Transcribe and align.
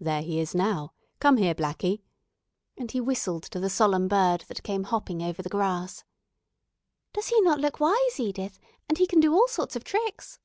"There 0.00 0.22
he 0.22 0.40
is 0.40 0.52
now. 0.52 0.94
Come 1.20 1.36
here, 1.36 1.54
'Blackie,'" 1.54 2.02
and 2.76 2.90
he 2.90 3.00
whistled 3.00 3.44
to 3.44 3.60
the 3.60 3.70
solemn 3.70 4.08
bird 4.08 4.40
that 4.48 4.64
came 4.64 4.82
hopping 4.82 5.22
over 5.22 5.42
the 5.42 5.48
grass. 5.48 6.02
"Does 7.12 7.28
he 7.28 7.40
not 7.42 7.60
look 7.60 7.78
wise, 7.78 8.18
Edith? 8.18 8.58
and 8.88 8.98
he 8.98 9.06
can 9.06 9.20
do 9.20 9.32
all 9.32 9.46
sorts 9.46 9.76
of 9.76 9.84
tricks." 9.84 10.40